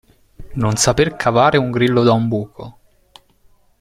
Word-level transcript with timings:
Non 0.61 0.75
saper 0.85 1.15
cavare 1.15 1.59
un 1.59 1.69
grillo 1.69 2.01
da 2.01 2.11
un 2.11 2.27
buco. 2.27 2.79